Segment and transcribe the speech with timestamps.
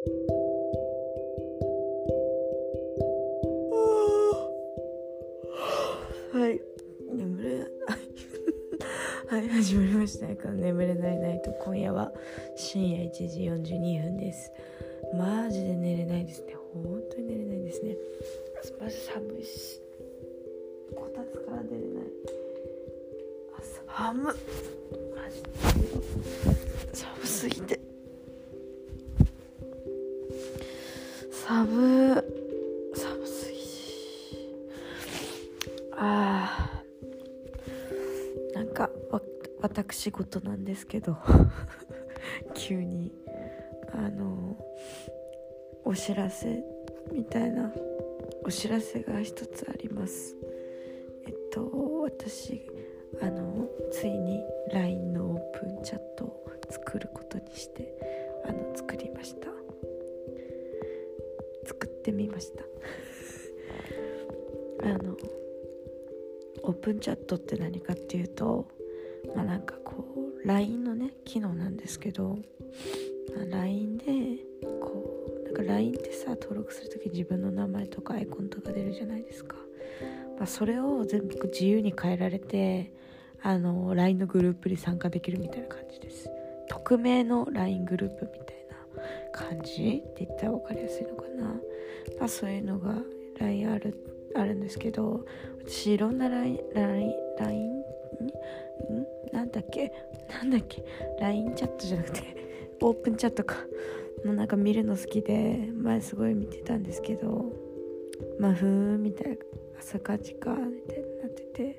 [0.00, 0.08] は
[6.48, 6.58] い。
[7.14, 7.58] 眠れ
[9.28, 10.26] はい始まりました。
[10.36, 11.52] この眠れないナイト。
[11.52, 12.14] 今夜は
[12.56, 14.50] 深夜1時42分です。
[15.12, 16.54] マジで寝れないですね。
[16.72, 17.98] 本当に寝れないですね。
[18.80, 19.82] まず寒いし
[20.94, 22.04] こたつから出れない。
[23.52, 24.34] あ寒
[26.94, 27.79] 寒すぎて。
[39.92, 41.16] 私事なんですけど
[42.54, 43.12] 急に
[43.92, 44.56] あの
[45.84, 46.62] お知らせ
[47.12, 47.74] みたいな
[48.44, 50.36] お知らせが一つあります。
[51.26, 51.68] えっと
[52.02, 52.62] 私
[53.20, 54.40] あのついに
[54.72, 57.92] LINE のオープンチャットを作ることにして
[58.44, 59.48] あの作りました。
[61.66, 62.64] 作ってみました。
[64.86, 65.16] あの
[66.62, 68.68] オープンチャットって何かっていうと
[69.34, 70.04] まあなんかこ
[70.44, 72.38] う LINE のね機能なんですけど、
[73.36, 74.04] まあ、LINE で
[74.80, 79.56] こうなんか LINE ってさ登録する時自分の名前とかアイコンとか出るじゃないですか、
[80.38, 82.92] まあ、それを全部自由に変えられて
[83.42, 86.30] あの LINE のグループに参加できるみたいな感じです。
[86.70, 91.44] 匿名の LINE グループみたいな感じって言ったら分かりやすいのかな、
[92.18, 92.94] まあ、そういうのが
[93.40, 95.26] LINE あるあるんですけど
[95.66, 96.60] 私いろんな LINE,
[100.40, 100.82] なんだっけ
[101.20, 102.22] ？LINE チャットじゃなくて
[102.80, 103.56] オープンチャットか。
[104.24, 107.50] もうなんか見るの好きで前すごい見てたんですけど
[108.38, 109.36] まあふーんみたいな
[109.78, 111.76] 朝か時かみたいになってて。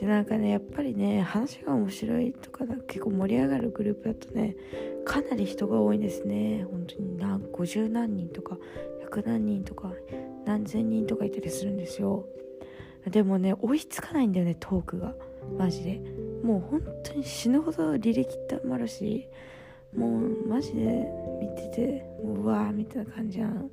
[0.00, 4.56] でなんかねやっぱりね話が面白いとか結構盛り上がるグループだとね
[5.04, 6.66] かなり人が多いんですね。
[6.68, 8.58] 本当に何50何人とか
[9.08, 9.92] 100何人とか
[10.44, 12.26] 何千人とかいたりするんですよ。
[13.08, 15.14] でもね追いつかないんだよねトークが。
[15.56, 16.00] マジで。
[16.42, 19.28] もう本当に死ぬほど履歴たまるし
[19.96, 21.06] もうマジで
[21.40, 23.70] 見ててもううわーみたいな感じやん。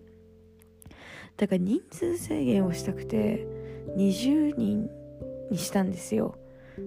[1.38, 3.47] だから人数制限をしたくて
[3.96, 4.90] 20人
[5.50, 6.35] にしたんですよ。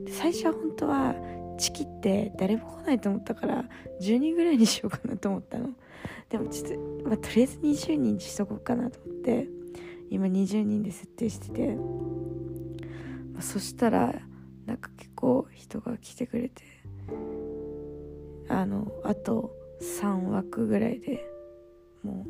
[0.05, 1.15] で最初は本当は
[1.59, 3.65] チキって誰も来ないと思ったから
[4.01, 5.71] 10人ぐらいにしようかなと思ったの。
[6.29, 9.49] でもちょっと、まあ、とりあえず20人にしとこうかなと思って
[10.11, 11.75] 今20人で設定してて、
[13.33, 14.15] まあ、そしたら
[14.67, 15.12] なんか結構
[15.53, 16.63] 人が来てくれて
[18.49, 21.25] あのあと3枠ぐらいで
[22.03, 22.27] も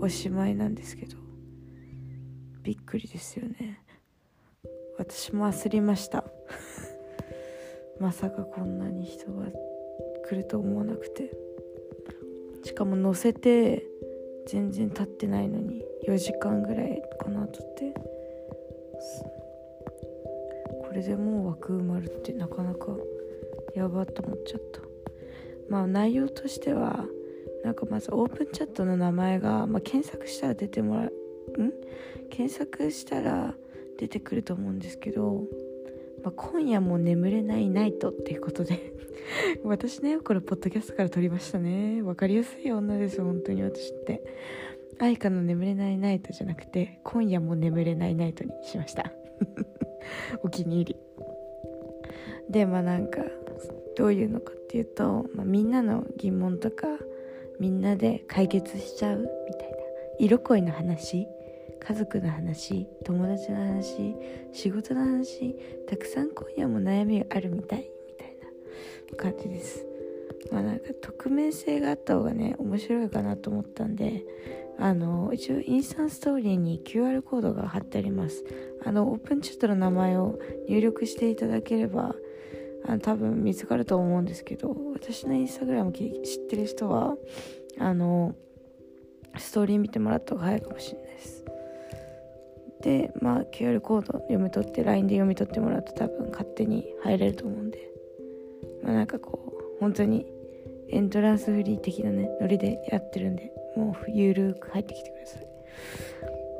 [0.00, 1.16] うおしまいなんですけど
[2.62, 3.80] びっくりですよね。
[4.98, 6.24] 私も焦りました。
[7.98, 9.46] まさかこんなに人が
[10.28, 11.30] 来ると思わなくて。
[12.64, 13.86] しかも乗せて
[14.46, 17.94] 全然経ってないのに4時間ぐらいかなとって。
[20.98, 22.96] れでもう枠埋まるってなかなか
[23.74, 24.80] やばと思っちゃった。
[25.68, 27.04] まあ内容としては
[27.64, 31.72] なんかまずオープンチャットの名前が、まあ、検索したら出てもらうん？
[32.30, 33.54] 検索したら
[33.98, 35.44] 出てくると思うんですけど、
[36.22, 38.92] まあ、今夜も眠れないナイトっていうことで
[39.64, 42.02] 私ねこれポッドキャストから撮りましたね。
[42.02, 44.22] 分かりやすい女です本当に私って。
[45.00, 49.12] 愛花の眠れないナイトじゃなくて今夜も眠れないナイトにしました。
[50.42, 50.96] お気に入り。
[52.50, 53.22] でまあなんか
[53.96, 56.86] どういうのかっていうと、まあ、みんなの疑問とか
[57.58, 59.76] みんなで解決しちゃうみたいな。
[60.20, 61.28] 色恋の話
[61.80, 64.16] 家族の話友達の話
[64.52, 65.54] 仕事の話
[65.88, 68.36] たくさん今夜も悩みがあるみたいみたい
[69.12, 69.86] な感じです。
[70.50, 74.24] まあなんか匿名性があった方がね面白いかなと思ったんで
[74.80, 78.44] あの一応インスタンストーリーに QR コードが貼ってあります。
[78.84, 82.14] あのオープンチャットの名前を入力していただければ
[82.86, 86.06] あの多分見つかると思うんですけど私のインスタグラム知っ
[86.48, 87.16] てる人は
[87.78, 88.36] あの
[89.36, 91.44] ストーリー見てもらった方が早いかもしれないです。
[92.82, 97.90] でまあ QR コード読み取って LINE で読み取ってもらうと多分勝手に入れると思うんで。
[98.84, 100.24] まあなんかこう本当に
[100.88, 103.57] エントランスフリー的なねノリでやってるんで。
[103.76, 105.46] もうゆるく入ってきてください。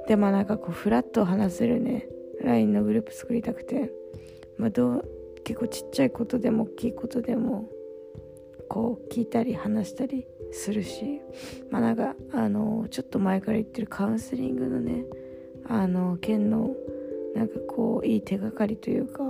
[0.08, 2.08] でまあなんかこうフラット話せるね。
[2.42, 3.92] LINE のグループ作りたくて。
[4.56, 5.04] まあどう
[5.44, 7.68] 結構ちっちゃいことでも大きいことでも
[8.68, 11.20] こう聞いたり話したりするし。
[11.70, 15.04] まあなんかあのちょっと前から言ってるカウンセリングのね
[15.66, 16.74] あの県の
[17.34, 19.22] なんかこういい手がかりというか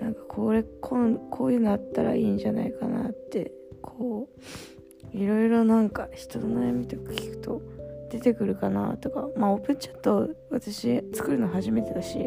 [0.00, 3.52] なんかこれこんこういうのあったらいいんじゃないかなって
[3.82, 4.79] こう
[5.12, 7.62] いろいろなんか人の悩みとか聞くと
[8.10, 12.18] 出てくるかなとかまあオープンチャット私作るの初めてだし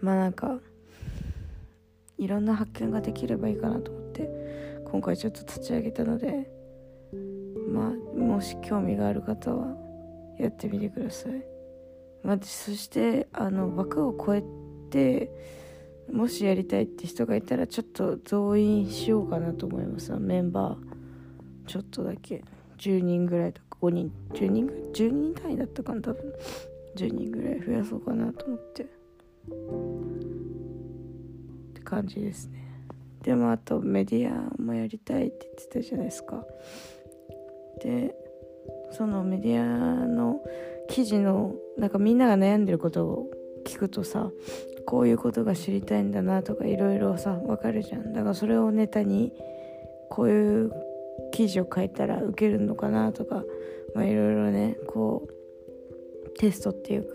[0.00, 0.58] まあなんか
[2.18, 4.28] いろんな発見ができればいいかなと思って
[4.84, 6.50] 今回ちょっと立ち上げたので
[7.68, 9.74] まあもし興味がある方は
[10.38, 11.32] やってみてください、
[12.22, 14.42] まあ、そしてあの枠を超え
[14.90, 15.30] て
[16.12, 20.76] もしやりたいって人がいたらちょっと増員しようかなと思いますメンバー。
[21.66, 22.44] ちょっとだけ。
[22.78, 24.12] 10人ぐらいとか5人。
[24.32, 26.32] 10人ぐらい？10人単位だったかな多分。
[26.96, 28.82] 10人ぐらい増やそうかなと思って。
[28.84, 28.86] っ
[31.74, 32.64] て感じですね。
[33.22, 36.44] でもあとメディアもやりたいって言ってたじゃないですか。
[37.82, 38.14] で
[38.92, 39.64] そのメディア
[40.06, 40.40] の
[40.88, 43.30] 記事のなんかみんなが悩んでることを
[43.64, 44.30] 聞くとさ
[44.90, 48.12] こういうことが知りたいんだなとかいろいろさ分かるじゃん。
[48.12, 49.32] だからそれをネタに
[50.10, 50.72] こういう
[51.30, 53.44] 記事を書いたら受けるのかなとか
[53.94, 55.28] まあいろいろねこ
[56.26, 57.14] うテストっていうか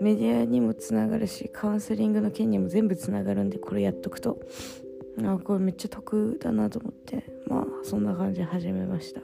[0.00, 4.40] メディアにもつながるしカウンセリングの件にも全部つながるんでこれやっとくと。
[5.22, 7.22] あこれめっちゃ得だなと思って。
[7.48, 9.20] まあそんな感じで始めました。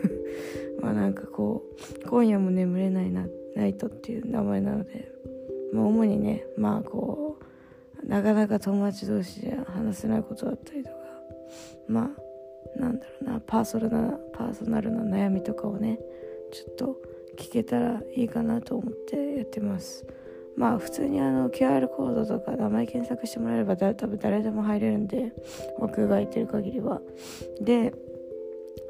[0.80, 1.62] まあなんかこ
[2.04, 5.19] う今夜も眠れないなナイトっていう名前なので、
[5.72, 7.38] まあ、主にねまあこ
[8.02, 10.96] うなかなか友達同士で話せないことだったりとか
[11.88, 12.10] ま
[12.76, 15.98] あなんだろうなパーソナルなパーソナルな悩みとかをね
[16.52, 16.96] ちょっと
[17.38, 20.06] 聞けたらいいかなと思ってやってます。
[20.56, 25.32] まあ普通にあの QR コードとか名前検索してもらえれば多分誰でも入れるんで
[25.78, 27.00] 僕が空いてる限りは。
[27.60, 27.94] で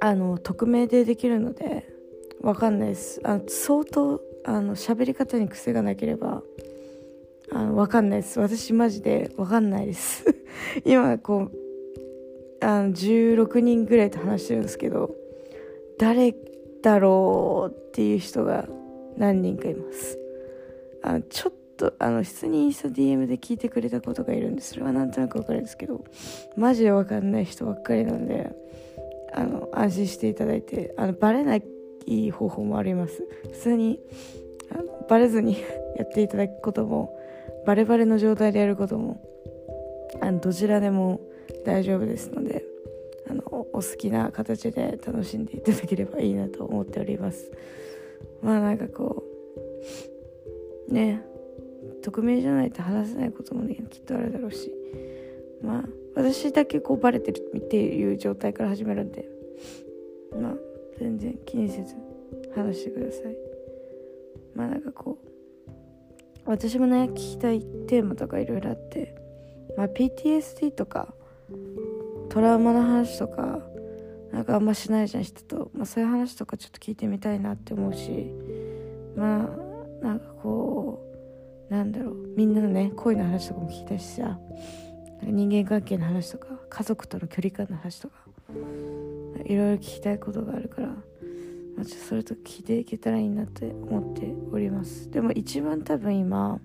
[0.00, 1.86] あの匿名でできるので
[2.40, 3.20] わかんないです。
[3.24, 6.42] あの相当あの喋り方に癖がなければ
[7.60, 8.40] あのわかんないです。
[8.40, 10.24] 私マジでわかんないです。
[10.86, 15.14] 今こうあの16人ぐらいと話してるんですけど
[15.98, 16.34] 誰
[16.82, 18.66] だろうっていう人が
[19.18, 20.18] 何人かいます。
[21.02, 26.02] あのちょっとあの普通にインスタ DM で聞いてくれたことがいるんでそれはなんとなくわかるんですけど
[26.56, 28.50] マジでわかんない人ばっかりなんで
[29.34, 33.22] あの安心していただいてあのバレない方法もあります。
[33.52, 34.00] 普通に
[34.74, 35.58] あのバレずに
[35.96, 37.19] やっていただくことも
[37.66, 39.20] バレバレの状態でやることも
[40.20, 41.20] あのどちらでも
[41.64, 42.64] 大丈夫ですので
[43.28, 47.50] あのお好きな形で楽しんでいただければいいなと思っております。
[48.42, 49.22] まあなんかこ
[50.88, 51.22] うね
[52.02, 54.74] 匿名じゃないと話せないこともねきっとあるだろうし。
[55.62, 55.84] まあ
[56.14, 59.28] 私だけこうバレてるっていう状態から始めるんで
[60.38, 60.54] まあ
[60.98, 61.94] 全然気にせず
[62.54, 63.36] 話してください。
[64.54, 65.29] まあなんかこう
[66.50, 69.14] 私もね聞きたいテーマとかいろいろあって
[69.76, 71.14] まあ PTSD とか
[72.28, 73.60] トラウマの話とか
[74.32, 78.32] なんかあんましないじゃん人と、まあ、そういう話とかちょっと聞いてみたいなって思うし
[79.16, 79.48] ま
[80.02, 81.00] あなんかこ
[81.70, 82.16] うなんだろう。
[82.36, 84.38] みんなのね恋の話とかも聞きたいしさ。
[85.22, 88.14] 人間関係の話とか家族との距離感の話とか
[89.44, 90.96] いろいろ聞きたいことがあるから、
[91.80, 95.10] まあ、ちょそれと聞いていけたらいいなって思っております。
[95.10, 96.60] でも一番多分今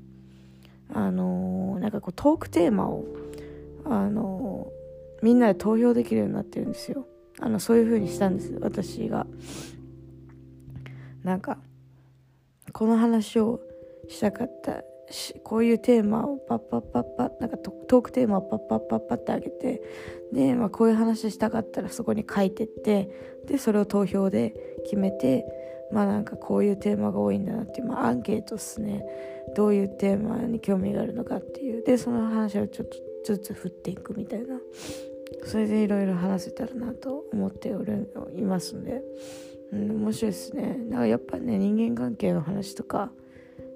[0.94, 3.06] あのー、なんかこうトークテーマを
[3.86, 7.08] あのー、みんなで投票できるようになってるんですよ。
[7.40, 9.26] あのそういう風にしたんです私が。
[11.24, 11.60] なんか
[12.74, 13.62] この話を
[14.10, 14.84] したかった
[15.44, 19.82] こういうテーマをパッパッパッパなんかトークテーマをパッパッパッパってあげて
[20.34, 23.10] で、まあ、こういう話したかったらそこに書いてって
[23.46, 25.46] でそれを投票で決めて
[25.92, 29.06] まあなんかこういうテーマが多いんだなっていう、まあ、アンケートっすね。
[29.56, 31.84] どういうテーマに興味があるのかっていう。
[31.84, 34.60] でその話をちょっとずつ振っていくみたいな。
[35.46, 39.02] それでいろいろ話せたらなと思っておるいますんで、
[39.72, 40.78] うん、面白いですね。
[40.90, 43.12] だかやっぱね人間関係の話とか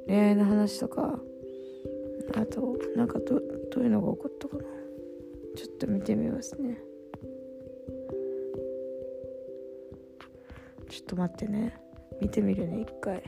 [0.09, 1.19] 恋愛の話とか
[2.35, 3.39] あとなんかど
[3.71, 4.63] どういうのが起こったかな。
[5.55, 6.79] ちょっと見てみますね。
[10.89, 11.77] ちょっと待ってね。
[12.19, 13.21] 見てみるね一回。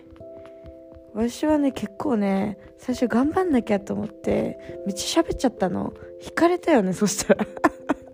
[1.14, 4.58] 私はね結構ね最初頑張んなきゃと思って
[4.88, 5.94] めっちゃ喋っちゃったの。
[6.24, 7.46] 引かれたよねそしたら。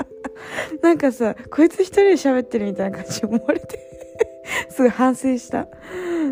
[0.84, 3.87] なんかさこいつ一人で喋ってるみたいな感じ思われて。
[4.70, 5.68] すごい反省した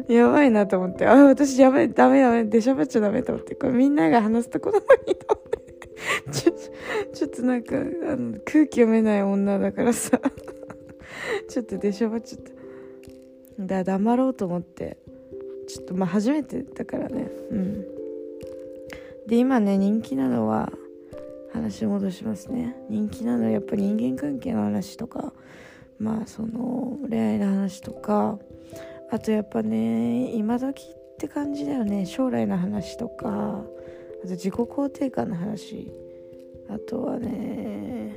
[0.08, 1.06] やばいなと思って。
[1.06, 3.56] あ、私やばい、ダメダメ、出しゃばっちゃダメと思って。
[3.56, 5.90] これみんなが話すとこなのにと思って。
[6.32, 6.54] ちょ、
[7.14, 7.82] ちょっとなんか、あ
[8.16, 10.20] の、空気読めない女だからさ。
[11.50, 12.42] ちょっと出しゃばっちゃっ
[13.58, 13.66] た。
[13.66, 14.98] だ、黙ろうと思って。
[15.68, 17.32] ちょっとまあ初めてだからね。
[17.52, 17.86] うん。
[19.28, 20.72] で、今ね、人気なのは、
[21.56, 25.34] 話戻しますね人気なのはやっぱ人間関係の話とか
[26.00, 28.38] まあその恋愛の話とか
[29.12, 32.06] あとやっぱね今時って感じだよね。
[32.06, 33.64] 将来の話とか
[34.24, 35.94] あと自己肯定感の話。
[36.68, 38.16] あとはね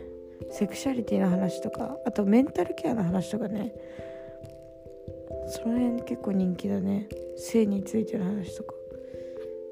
[0.51, 3.75] セクシャリティの話とかあとメンタルケアの話とかね。
[5.51, 7.09] その辺結構人気だね。
[7.37, 8.75] 性についての話とか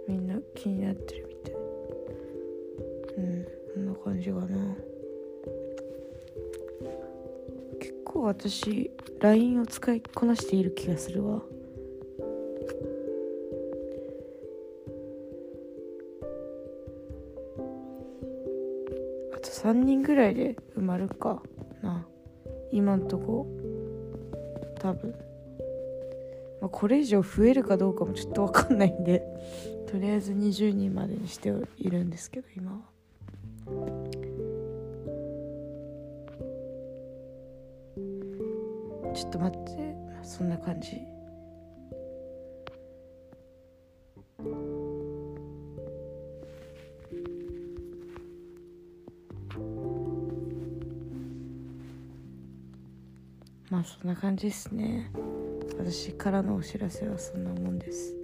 [0.06, 1.54] みんな気になってるみたい。
[3.16, 4.95] うんこんな感じかな。
[8.16, 11.42] 構私 LINE を使いこなしている気がするわ。
[19.34, 21.42] あと3人ぐらいで埋まるか
[21.82, 22.06] な。
[22.72, 23.46] 今んとこ。
[24.78, 25.10] 多分、
[26.60, 29.22] まあ、これ以上増えるかどうかもちょっと分かんないんで。
[29.90, 32.95] とりあえず20人までにしているんですけど今は。
[39.36, 40.96] と待ってそんな感じ。
[53.68, 55.10] まあそんな感じですね。
[55.78, 58.14] 私からのお知らせはそんなもんです。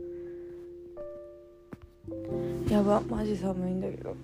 [2.71, 4.17] やばマジ寒いんだけど。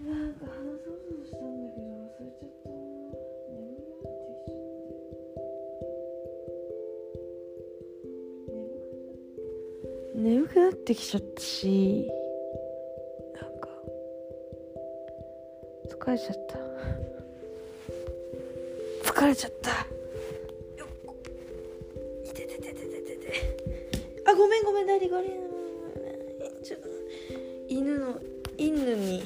[0.00, 0.77] うん
[10.28, 12.06] 眠くなってきちゃったし
[13.34, 13.70] なんか
[15.88, 16.58] 疲れちゃった。
[19.10, 19.70] 疲れちゃった。
[19.70, 20.88] よっ
[22.26, 23.32] いててててててて。
[24.26, 25.28] あごめんごめんダディごめん。
[26.62, 26.88] ちょっと
[27.66, 28.20] 犬の
[28.58, 29.22] 犬に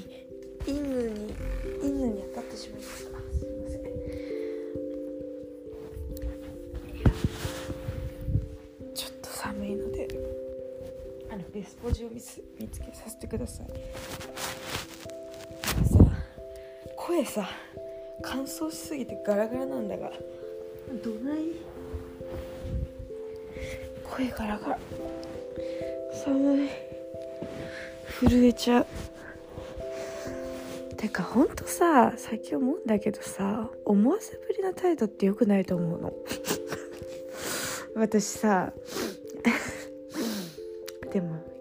[11.83, 13.67] あのベスポジを見つ見つけさせてください。
[15.87, 15.99] さ
[16.97, 17.49] 声さ
[18.23, 20.11] 乾燥しすぎてガラガラなんだが。
[21.03, 21.43] どない？
[24.05, 24.79] 声ガラガラ。
[26.25, 26.69] 寒い。
[28.21, 28.87] 震えちゃう。
[30.97, 36.13] てかほんとさ最近思うんだけどさ思わせぶりな態度って良くないと思うの。
[37.97, 38.73] 私さ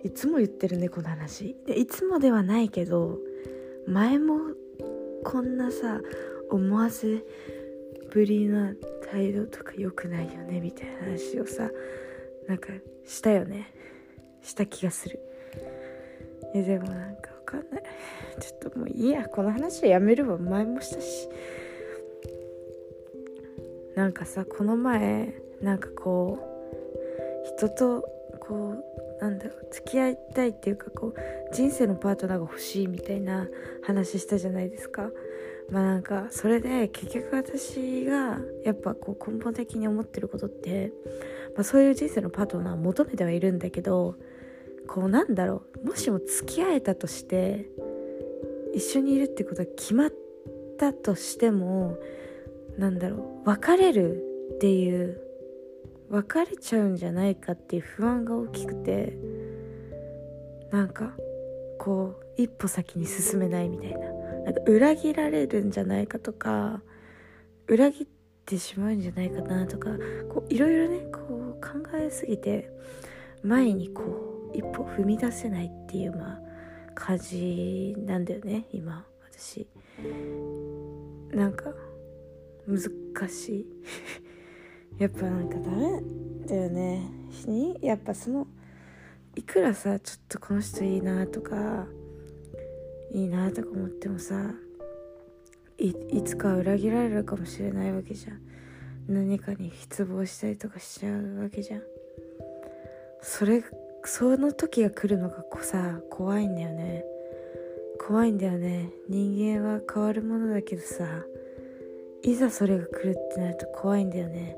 [0.03, 1.55] いつも言ってるねこの話。
[1.65, 3.19] でいつもではないけど
[3.87, 4.39] 前も
[5.23, 6.01] こんなさ
[6.49, 7.23] 思わせ
[8.11, 8.73] ぶりな
[9.11, 11.69] 態度とか良くないよねみたいな話をさ
[12.47, 12.69] なんか
[13.05, 13.73] したよね。
[14.41, 15.19] した気がする。
[16.53, 17.83] いやでもなんかわかんない。
[18.39, 19.27] ちょっともういいや。
[19.27, 20.37] この話はやめるわ。
[20.37, 21.29] 前もしたし。
[23.95, 28.01] なんかさこの前なんかこう人と
[28.39, 28.83] こう
[29.21, 33.47] なんだろう付き合いたいっていうかこう人生のパートナーが欲しいみたいな
[33.83, 35.11] 話したじゃないですか。
[35.69, 40.91] まあなんかそれで結局私がやっぱこう根本的に思ってることって、
[41.55, 44.15] まあ、そういう人生のパートナーを求めてはいるんだけど
[44.87, 47.69] こうなんだろうもしも付き合えたとして
[48.73, 50.13] 一緒にいるってことが決まっ
[50.77, 51.97] たとしても
[52.77, 54.25] なんだろう別れる
[54.55, 55.21] っていう
[56.11, 59.17] 別れちゃうんじゃないかっていう不安が大きくて
[60.69, 61.13] なんか
[61.79, 63.99] こう一歩先に進めないみたいな。
[64.43, 66.81] なんか裏切られるんじゃないかとか
[67.67, 68.07] 裏切っ
[68.45, 69.89] てしまうんじゃないかなとか
[70.49, 72.69] いろいろねこう考えすぎて
[73.43, 76.39] 前にこう一歩踏み出せないっていうまあ
[76.95, 79.67] 感じなんだよね今私。
[81.31, 81.65] なんか
[82.67, 83.65] 難しい。
[85.01, 85.99] やっぱなんかダメ
[86.47, 87.01] だよね。
[87.81, 88.45] やっぱその
[89.35, 91.87] いくらさちょっとこの人いいなとか
[93.11, 94.53] いいなとか思ってもさ
[95.79, 98.41] いつか裏切られるかもしれないわけじゃん。
[99.07, 101.81] 何かに失望したりとかしちゃうわけじゃん。
[103.23, 103.63] それ
[104.05, 107.03] その時が来るのがこさ怖いんだよね。
[108.07, 108.91] 怖いんだよね。
[109.09, 111.25] 人間は変わるものだけどさ
[112.21, 114.57] いざそれが来るってなると怖いんだよね。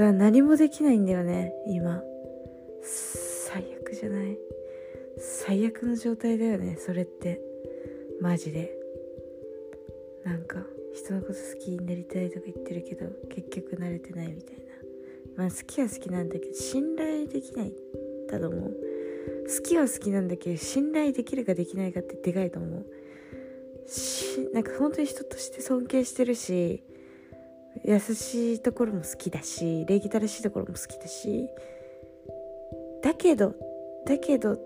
[0.00, 1.52] だから何もできないんだよね。
[1.66, 2.02] 今。
[2.82, 4.38] 最悪じゃない？
[5.18, 7.38] 最悪の状態だよねそれって。
[8.18, 8.72] マジで。
[10.24, 10.64] なんか
[10.94, 14.62] 人のこと好きになりたいとか言ってるけど結局慣れてないみたいな。
[15.36, 17.74] まあ好きは好きなんだけど信頼できない
[18.30, 18.76] だと思う。
[19.54, 22.86] 好きは好きなんだけど信頼できるかできないかってでかいと思う。
[23.86, 26.82] しなんか本当に人として尊敬してるし
[27.84, 31.48] 優しいところも好きだし礼儀正しいところも好きだし
[33.02, 33.54] だけど
[34.06, 34.58] だけど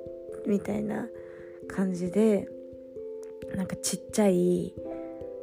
[0.47, 1.07] みたいな
[1.69, 2.49] 感じで
[3.55, 4.75] なんかちっちゃい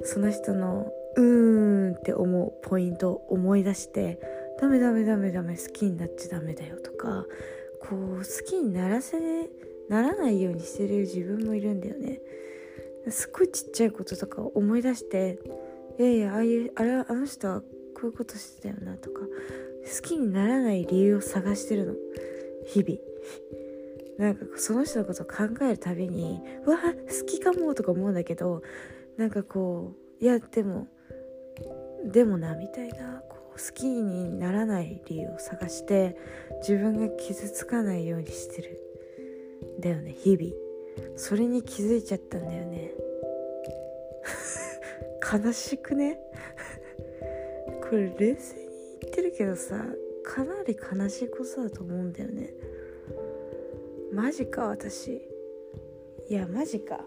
[0.03, 4.19] その人のうーんって思うポイントを思い出して
[4.59, 7.25] ダメダメダメダメ好きになっちゃダメだよとか
[7.81, 9.19] こう好きにならせ
[9.89, 12.21] ならないようにしてる自分もいるんだよね。
[13.09, 15.39] すっごいちっちゃいこととか思い出して
[15.99, 17.67] いやいやああいうあれあの人はこ
[18.03, 19.21] ういうことしてたよなとか。
[19.83, 21.93] 好きにならない理由を探してるの。
[22.65, 22.99] 日々。
[24.17, 28.61] なんかその人のことを考えるたびにうわ好きかもとか思うんだけど
[29.17, 30.87] なんかこういやでも
[32.05, 36.17] でもなみたいなこう好きにならない理由を探して
[36.59, 38.79] 自分が傷つかないようにしてる。
[39.79, 40.53] だよね日々。
[41.15, 42.91] それに気づいちゃったんだよね。
[45.31, 46.19] 悲しくね？
[47.89, 48.67] これ冷静に
[49.01, 49.85] 言ってるけどさ
[50.23, 52.53] かなり悲しいことだと思うんだよね。
[54.11, 55.21] マジか私。
[56.27, 57.05] いやマジか。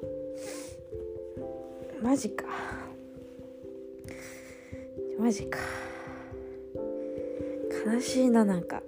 [2.03, 2.45] マジか。
[5.19, 5.59] マジか。
[7.87, 8.83] 悲しいななんか。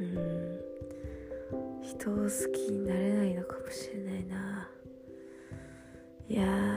[0.00, 0.60] うん。
[1.82, 4.68] 人を好きになれないのかもしれないな。
[6.28, 6.71] いや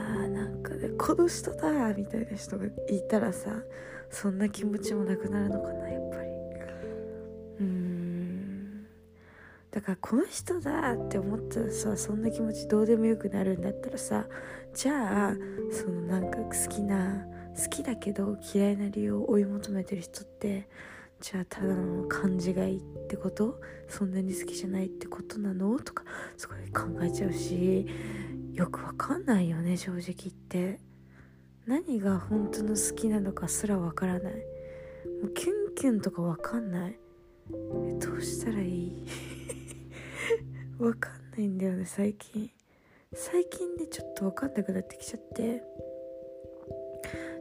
[1.06, 2.70] この人だみたいな人がい
[3.08, 3.50] たらさ
[4.10, 6.28] そんな気持ちもなくなるのかなやっぱり。
[7.60, 8.86] うん。
[9.70, 14.26] だからこの人だって思ったらさそんな気持ちどうでもよくなるんだったらさ
[14.74, 15.36] じゃあ
[15.70, 17.24] そのなんか好きな
[17.56, 20.68] 好きだけど嫌いな理由を追い求めてる人って
[21.20, 23.60] じゃあただの感じがいいってこと？
[23.88, 25.78] そんなに好きじゃないってことなの？
[25.78, 26.02] とか
[26.36, 27.86] すごい考えちゃうし
[28.54, 30.80] よくわかんないよね正直言って。
[31.66, 34.34] 何が本当の好きなのかすらわからない。
[34.34, 34.40] も
[35.24, 36.96] うキュンキュンとかわかんない。
[37.52, 39.06] えどうしたらいい？
[40.78, 42.50] わかんないんだよね最近。
[43.12, 45.62] 最近でちょっとわかんなくなってきちゃって。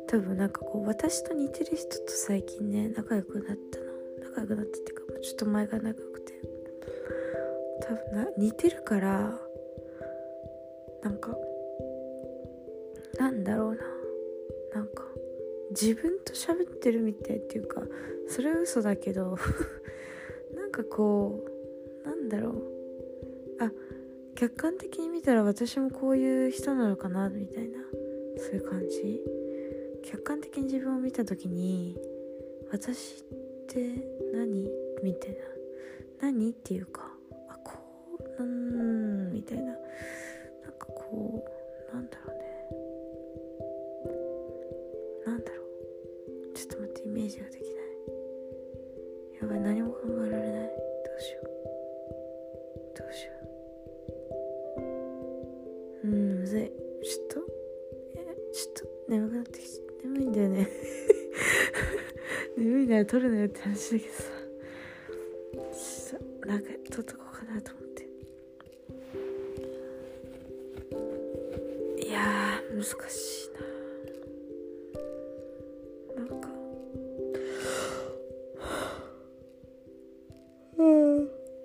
[0.08, 3.86] 多分なんかこう私と似てる人と最近ね仲良くなったの。
[4.30, 6.34] 仲良くなったっていうかもうちょっと前が長くて。
[7.82, 9.40] 多分な似てるから
[11.04, 11.38] なんか
[13.20, 13.95] なんだろうな。
[15.80, 17.82] 自分と喋ってるみたいっていうか
[18.28, 19.38] それは嘘だけど
[20.56, 21.44] なんかこ
[22.04, 22.76] うなんだろう。
[23.60, 23.72] あ
[24.36, 27.80] 客観的に見たら私もこういう人なのかなみたいな。
[28.38, 29.22] そういう感じ。
[30.04, 31.98] 客観的に自分を見た時に
[32.72, 33.26] 私っ
[33.68, 34.70] て何？
[35.04, 35.38] みたいな。
[36.22, 37.12] 何っていうか。
[37.50, 37.74] あこ
[38.40, 39.66] ううんみたいな。
[39.66, 39.78] なん
[40.78, 41.46] かこ
[41.92, 42.25] うなんだろう。
[63.66, 63.74] 撮るな。
[63.74, 64.36] よって話だけどさ
[65.74, 68.04] ちょっとなんか撮っとこうかなと思って
[72.08, 72.22] いや
[72.72, 73.50] 難しい
[76.18, 76.48] ななんか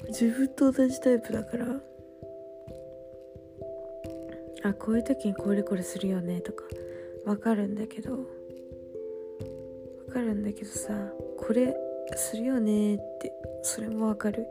[0.09, 1.67] 自分と同じタイプだから
[4.63, 6.65] あこういう時にこれこれするよねとか
[7.27, 8.19] わかるんだけどわ
[10.13, 10.93] かるんだけどさ
[11.39, 11.75] これ
[12.19, 14.47] するよねってそれもわかる。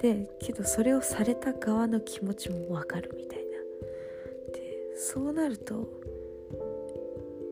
[0.00, 3.44] でけどそれをされた側の気持ちもわかるみたいな。
[4.52, 5.88] でそうなると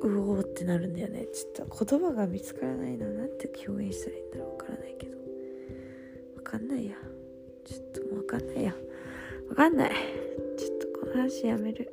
[0.03, 1.27] うおーってなるんだよね。
[1.27, 5.19] ちょっと言葉が見つからないななんて表現したらいいんだろうわからないけど。
[6.37, 6.97] わかんないや。
[7.65, 8.75] ちょっとわかんないや。
[9.51, 9.91] わかんない。
[10.57, 11.93] ちょっとこの話やめる。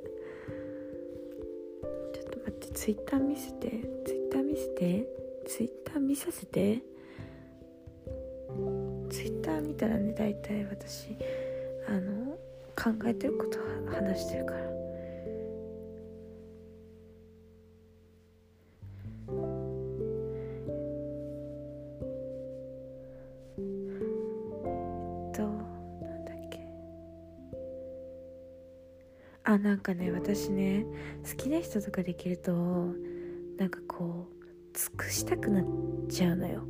[2.14, 3.70] ちょっと待ってツイッター見せて。
[4.06, 5.10] ツイッター見せて。
[5.48, 6.82] ツイッター見させて。
[9.66, 11.16] 見たらね大体私
[11.88, 12.38] あの
[12.76, 13.60] 考えてること
[13.92, 14.60] 話してるから。
[25.34, 26.68] となんだっけ。
[29.44, 30.86] あなんかね私ね
[31.30, 32.54] 好きな人とかできると
[33.58, 35.66] なんかこう尽くしたくなっ
[36.10, 36.64] ちゃうのよ。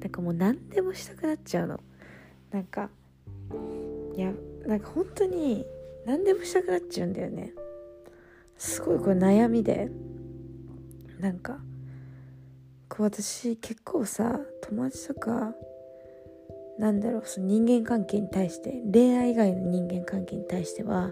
[0.00, 1.80] なんかもう何でもしたくなっちゃうの。
[2.50, 2.90] なんか
[4.16, 4.32] いや
[4.66, 5.64] なんか本当に
[6.04, 7.52] 何でもしたくなっちゃうんだよね。
[8.56, 9.90] すごいこれ悩みで。
[11.20, 11.58] なんか
[12.88, 15.54] こう私結構さ友達とか
[16.78, 21.10] なんだろうその人間関係に対して恋愛以外の人間関係に対しては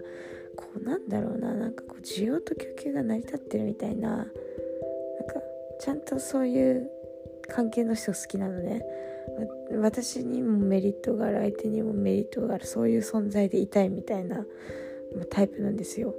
[0.57, 4.31] こうなんだろうななんかこう需要と供給が成り立ってるみたいななんか
[5.79, 6.89] ちゃんとそういう
[7.47, 8.83] 関係の人好きなのね。
[9.79, 11.39] 私にもメリットがある。
[11.39, 12.65] 相手にもメリットがある。
[12.65, 14.45] そういう存在でいたいみたいな
[15.29, 16.15] タイプなんですよ。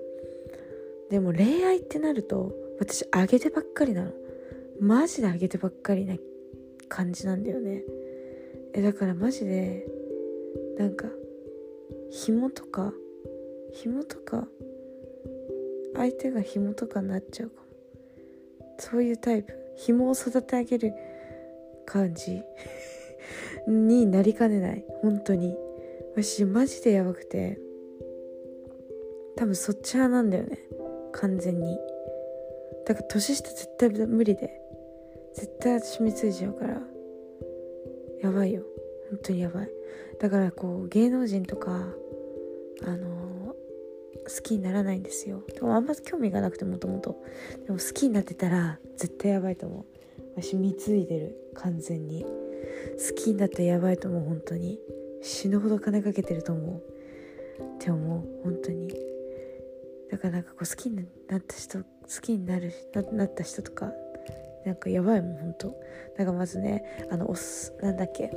[1.11, 4.13] でも恋愛ってなると私あげてばっかりなの。
[4.81, 6.17] マジであげてばっかりな
[6.89, 7.83] 感じなんだよね。
[8.73, 9.87] えだからマジで
[10.79, 11.07] なんか
[12.11, 12.93] 紐とか
[13.73, 14.49] 紐とか
[15.95, 17.67] 相手が紐とかになっちゃうかも。
[18.79, 19.53] そういうタイプ。
[19.77, 20.93] 紐を育て上げる
[21.87, 22.43] 感じ。
[23.67, 24.85] になりかねない。
[25.03, 25.57] 本当に。
[26.17, 27.59] 私マジでやばくて。
[29.37, 30.59] 多分そっち派なんだよね。
[31.13, 31.79] 完全に。
[32.87, 34.61] だから年下絶対無理で。
[35.35, 36.83] 絶対私見ついちゃうから。
[38.23, 38.63] やばいよ。
[39.11, 39.71] 本当にやばい。
[40.19, 41.71] だからこう芸能人とか
[42.83, 45.43] あのー、好きにならないんですよ。
[45.55, 47.17] でもあんま興味がなくてもともと。
[47.67, 49.85] でも好きになってたら絶対やばいと思う。
[50.37, 51.37] 私貢いでる。
[51.55, 52.25] 完全に。
[53.09, 54.79] 好きになったらやばいと思う本当に。
[55.23, 56.83] 死ぬほど金かけてると思う。
[57.61, 58.89] って思う本当に。
[60.11, 61.85] だからなんかこう好きになった人好
[62.21, 62.73] きになる
[63.13, 63.93] なった人とか
[64.67, 65.75] なんかやばいもん本当。
[66.19, 68.31] なんかまずねあのおすなんだっけ。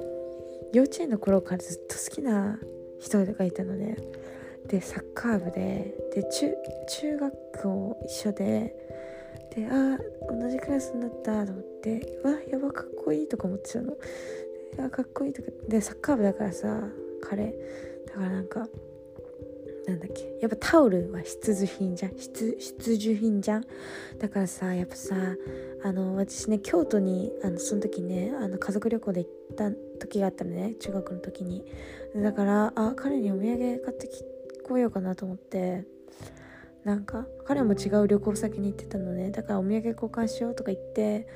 [0.74, 2.60] 幼稚園の頃からずっと好きな
[3.00, 3.98] 人がいたのね。
[4.67, 6.54] でサッカー部でで中
[6.88, 8.76] 中学校一緒で
[9.56, 9.98] であ
[10.30, 13.96] 同じクラスになったと思ってわやばかっこいいとか思ってたの。
[14.84, 16.82] あかっこいいとかでサッカー部だからさ
[17.22, 17.54] 彼。
[18.08, 18.68] だからなんか
[19.86, 22.16] なんだっけやっぱタオルは必需品じゃん。
[22.16, 23.66] 必必需品じゃん。
[24.18, 25.16] だからさやっぱさ
[25.84, 31.63] あの私ね京都にあのその時ねあの家族旅行で行った時があったのね中学の時に。
[32.16, 34.24] だからあ彼にお土産買ってき
[34.63, 35.84] こようかなと思って。
[36.84, 39.32] なんか彼も違う旅行先に行ってたのね。
[39.32, 41.28] だからお土産交換しようとか言って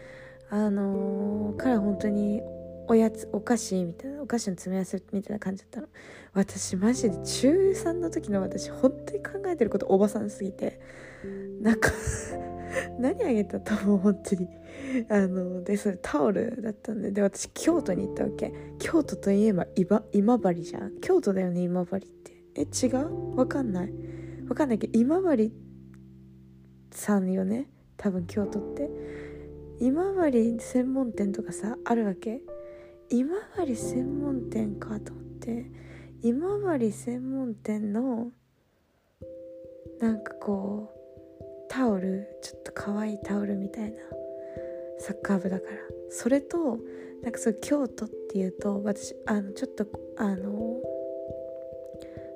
[0.49, 2.41] あのー、彼は本当に
[2.88, 5.88] おやつお菓子みたいなお菓子の詰め合わせみたいな感じだったの。
[6.33, 10.79] 私マジで中3の時の私本当に考えてることおばさんすぎて
[11.62, 11.91] なんか
[12.99, 14.47] 何あげたと思う本当に。
[15.10, 17.12] あのでそれタオルだったんで。
[17.12, 18.53] で私京都に行ったわけ。
[18.79, 20.99] 京都といえば今今治じゃん。
[21.01, 22.31] 京都だよね今治って。
[22.55, 23.36] え違う？
[23.36, 23.93] わかんない。
[24.47, 25.53] わかんないけど今治
[26.91, 27.69] さんよね？
[27.97, 28.89] 多分京都って。
[29.79, 32.41] 今治専門店とかさあるわけ？
[33.10, 35.71] 今治専門店かと思って。
[36.21, 38.31] 今治専門店の
[39.99, 43.97] なんかこうタオルちょっと可愛いタオルみたいな
[44.99, 45.77] サッカー部だから。
[46.10, 46.79] それと
[47.21, 49.86] なんかそう京都っていうと私あのちょっと
[50.17, 50.81] あの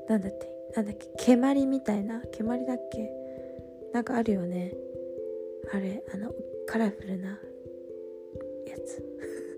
[0.10, 3.12] なんだってなんだっけ蹴鞠みたいな蹴鞠だっけ？
[3.94, 4.74] なんかあるよね。
[5.74, 6.34] あれあの
[6.68, 9.04] カラフルなやつ。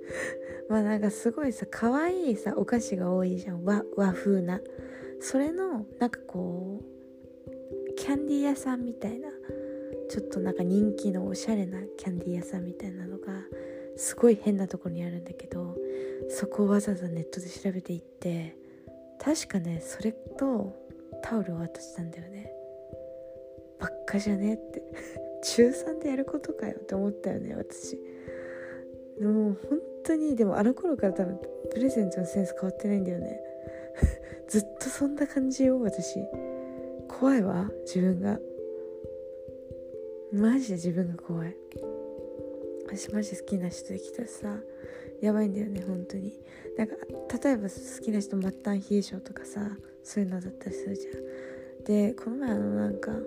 [0.69, 3.63] まあなんかすごいさ可愛いさお菓子が多いじゃん。
[3.63, 4.61] 和和風な。
[5.19, 9.29] それのなんかこうキャンディー屋さんみたいな。
[10.09, 13.33] ちょっとなんか人気のおしゃれなキャンディー屋さんみたいなのが
[13.95, 15.75] すごい変なところにあるんだけど
[16.29, 18.55] そこをわざわざネットで調べていって
[19.19, 20.75] 確かねそれと
[21.23, 22.51] タオルを渡したんだよね。
[23.79, 24.83] ばっかじゃねえって。
[25.43, 27.97] 中3でやることかよって思ったよね私。
[29.19, 31.39] もう本当にでもあの頃から多分
[31.71, 33.41] プレゼントのセンス変わってないんだよね。
[34.47, 36.19] ずっとそんな感じよ私。
[37.07, 38.39] 怖いわ自分が。
[40.31, 41.55] マジで自分が怖い。
[42.85, 44.59] 私マジ好きな人できたらさ。
[45.23, 46.33] やばいんだよね本当に。
[46.77, 46.95] なんか
[47.41, 49.61] 例えば好きな人末端冷え性とかさ
[50.03, 51.83] そういうのだったりするじゃん。
[51.85, 53.25] でこの前あのなんかなんだ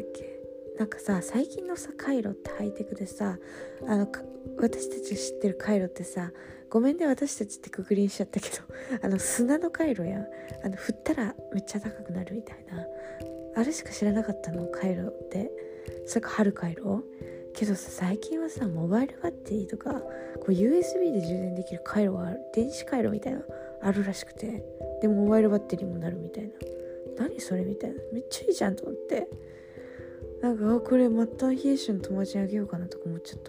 [0.00, 0.38] っけ
[0.78, 3.36] なんかさ最近のさカイロってハイテクでさ
[3.88, 4.06] あの
[4.58, 6.30] 私たちが知ってるカイロってさ
[6.70, 8.56] ごめんね私たちってくくりにしちゃったけど
[9.02, 10.24] あの砂のカイロや
[10.62, 12.86] あの振ったらめっちゃ高くなるみたいな。
[13.56, 15.50] あれしか知らなかったのカイロって。
[16.06, 17.02] それか春カイロ？
[17.58, 23.40] けどさ最近はさモバイルバッテリーとかこう USB で充電できる回路がある電子回路みたいな
[23.82, 24.62] あるらしくて
[25.02, 26.50] でモバイルバッテリーもなるみたいな。
[27.18, 27.96] 何それみたいな。
[28.12, 29.28] めっちゃいいじゃんと思って。
[30.40, 33.40] なんかこれ末端冷え性の友達にあげようかなとか思っちゃっ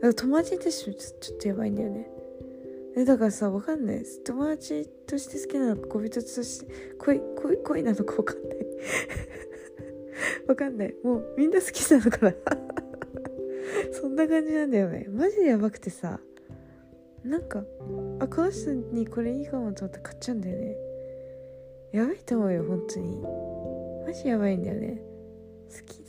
[0.00, 2.08] た友達に対してちょっとやばいんだよね。
[2.96, 3.98] えだからさわかんない。
[3.98, 6.66] です友達として好きなのか恋人として
[6.98, 8.58] 恋恋恋なのかわかんない。
[10.48, 10.94] わかんない。
[11.04, 12.87] もうみんな好きなのかな。
[13.92, 15.06] そんな感じなんだよね。
[15.10, 16.20] マジでやばくてさ。
[17.24, 17.64] なんか
[18.20, 20.76] あこの人にこれいいかもと思って買っちゃうんだよね。
[21.92, 23.22] やばいと思うよ本当に。
[24.06, 25.00] マジやばいんだよね。
[25.70, 26.04] 好き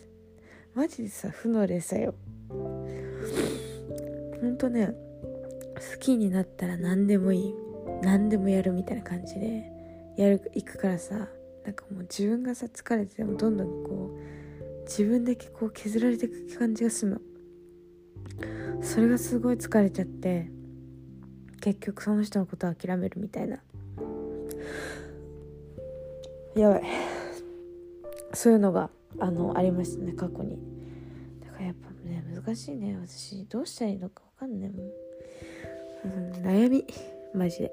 [0.75, 2.13] マジでさ負の連鎖よ。
[2.49, 4.93] ほんとね
[5.91, 7.55] 好きになったら何でもいい。
[8.01, 9.69] 何でもやるみたいな感じで
[10.15, 11.27] やる行くからさ。
[11.65, 17.21] なんかもう自分がさ疲れててもどんどんこう自分だけこう削られていく感じがするの。
[18.81, 20.49] それがすごい疲れちゃって
[21.61, 23.59] 結局その人のことを諦めるみたいな。
[26.55, 26.83] やばい。
[28.33, 28.89] そういうのが
[29.19, 30.57] あのありましたね過去に。
[31.45, 32.97] だからやっぱね難しいね。
[32.97, 34.89] 私どうしたらいいのか分かんないもん、
[36.05, 36.85] うん、悩み。
[37.33, 37.71] マジで。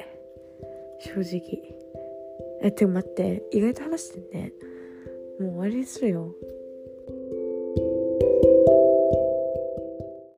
[1.00, 1.76] 正直。
[2.62, 3.44] えて待って。
[3.52, 4.52] 意外と話してんね。
[5.38, 6.34] もう終わりにするよ。